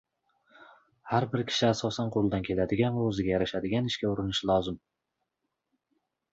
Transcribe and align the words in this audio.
Har 1.11 1.27
bir 1.33 1.43
kishi 1.49 1.67
asosan 1.67 2.09
qo‘lidan 2.17 2.47
keladigan 2.49 2.97
va 2.97 3.05
o‘ziga 3.11 3.35
yarashadigan 3.37 3.93
ishga 3.93 4.13
urinishi 4.17 4.51
lozim. 4.55 4.83